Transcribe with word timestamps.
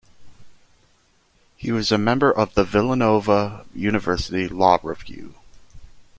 He 1.55 1.71
was 1.71 1.91
a 1.91 1.99
member 1.99 2.31
of 2.35 2.55
the 2.55 2.63
Villanova 2.63 3.65
University 3.75 4.47
Law 4.47 4.79
Review. 4.81 5.35